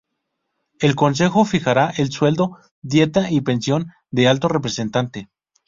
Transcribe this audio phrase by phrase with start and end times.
[0.79, 5.29] El Consejo fijará el sueldo, dieta y pensión del Alto Representante.